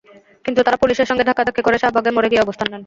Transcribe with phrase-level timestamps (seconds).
[0.45, 2.79] কিন্তু তাঁরা পুলিশের সঙ্গে ধাক্কাধাক্কি করে শাহবাগের মোড়ে গিয়ে অবস্থান নেন।